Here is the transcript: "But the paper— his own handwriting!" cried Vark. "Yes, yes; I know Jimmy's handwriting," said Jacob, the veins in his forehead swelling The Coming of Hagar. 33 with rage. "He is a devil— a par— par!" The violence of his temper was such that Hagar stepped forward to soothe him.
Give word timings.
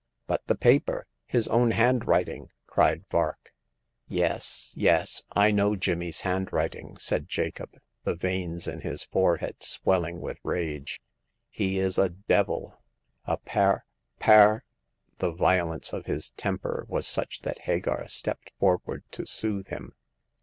"But 0.25 0.43
the 0.47 0.55
paper— 0.55 1.05
his 1.27 1.47
own 1.49 1.69
handwriting!" 1.69 2.49
cried 2.65 3.03
Vark. 3.11 3.53
"Yes, 4.07 4.73
yes; 4.75 5.21
I 5.33 5.51
know 5.51 5.75
Jimmy's 5.75 6.21
handwriting," 6.21 6.97
said 6.97 7.29
Jacob, 7.29 7.77
the 8.03 8.15
veins 8.15 8.67
in 8.67 8.81
his 8.81 9.03
forehead 9.03 9.61
swelling 9.61 10.15
The 10.15 10.21
Coming 10.21 10.31
of 10.31 10.37
Hagar. 10.41 10.53
33 10.53 10.69
with 10.71 10.71
rage. 10.79 11.01
"He 11.51 11.77
is 11.77 11.97
a 11.99 12.09
devil— 12.09 12.81
a 13.25 13.37
par— 13.37 13.85
par!" 14.17 14.63
The 15.19 15.31
violence 15.33 15.93
of 15.93 16.07
his 16.07 16.31
temper 16.31 16.83
was 16.89 17.05
such 17.05 17.41
that 17.41 17.59
Hagar 17.69 18.07
stepped 18.07 18.53
forward 18.59 19.03
to 19.11 19.27
soothe 19.27 19.67
him. 19.67 19.93